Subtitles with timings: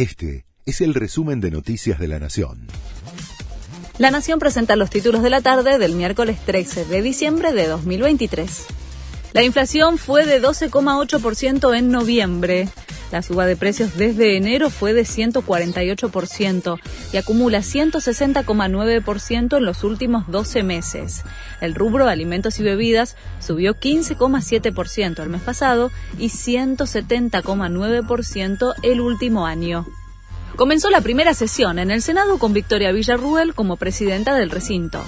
[0.00, 2.68] Este es el resumen de Noticias de la Nación.
[3.98, 8.64] La Nación presenta los títulos de la tarde del miércoles 13 de diciembre de 2023.
[9.34, 12.70] La inflación fue de 12,8% en noviembre.
[13.10, 16.78] La suba de precios desde enero fue de 148%
[17.12, 21.24] y acumula 160,9% en los últimos 12 meses.
[21.60, 29.46] El rubro de alimentos y bebidas subió 15,7% el mes pasado y 170,9% el último
[29.46, 29.86] año.
[30.56, 35.02] Comenzó la primera sesión en el Senado con Victoria Villarruel como presidenta del recinto.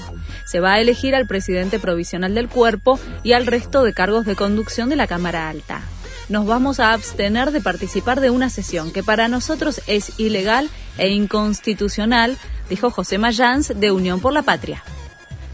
[0.47, 4.35] Se va a elegir al presidente provisional del cuerpo y al resto de cargos de
[4.35, 5.82] conducción de la Cámara Alta.
[6.29, 11.09] Nos vamos a abstener de participar de una sesión que para nosotros es ilegal e
[11.09, 12.39] inconstitucional,
[12.71, 14.83] dijo José Mayans de Unión por la Patria.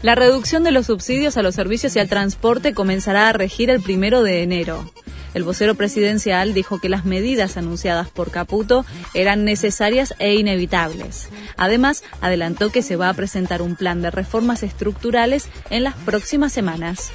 [0.01, 3.81] La reducción de los subsidios a los servicios y al transporte comenzará a regir el
[3.81, 4.89] primero de enero.
[5.33, 11.29] El vocero presidencial dijo que las medidas anunciadas por Caputo eran necesarias e inevitables.
[11.57, 16.53] Además, adelantó que se va a presentar un plan de reformas estructurales en las próximas
[16.53, 17.11] semanas.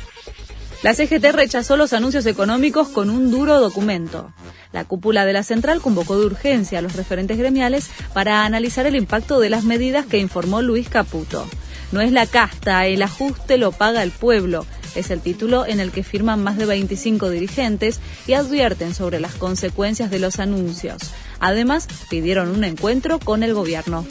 [0.84, 4.34] La CGT rechazó los anuncios económicos con un duro documento.
[4.70, 8.94] La cúpula de la central convocó de urgencia a los referentes gremiales para analizar el
[8.94, 11.48] impacto de las medidas que informó Luis Caputo.
[11.90, 15.90] No es la casta, el ajuste lo paga el pueblo, es el título en el
[15.90, 20.98] que firman más de 25 dirigentes y advierten sobre las consecuencias de los anuncios.
[21.40, 24.04] Además, pidieron un encuentro con el gobierno.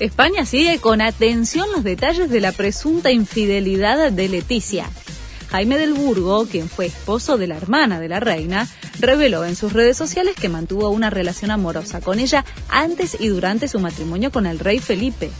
[0.00, 4.88] España sigue con atención los detalles de la presunta infidelidad de Leticia.
[5.50, 8.68] Jaime del Burgo, quien fue esposo de la hermana de la reina,
[9.00, 13.68] reveló en sus redes sociales que mantuvo una relación amorosa con ella antes y durante
[13.68, 15.30] su matrimonio con el rey Felipe.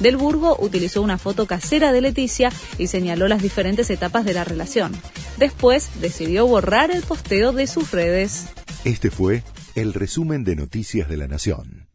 [0.00, 4.44] Del Burgo utilizó una foto casera de Leticia y señaló las diferentes etapas de la
[4.44, 4.92] relación.
[5.38, 8.46] Después decidió borrar el posteo de sus redes.
[8.84, 9.42] Este fue
[9.74, 11.87] el resumen de Noticias de la Nación.